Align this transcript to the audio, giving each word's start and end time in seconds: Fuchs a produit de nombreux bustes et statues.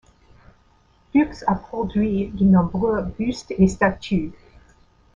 Fuchs 1.11 1.43
a 1.47 1.53
produit 1.53 2.31
de 2.33 2.43
nombreux 2.43 3.03
bustes 3.19 3.53
et 3.59 3.67
statues. 3.67 4.31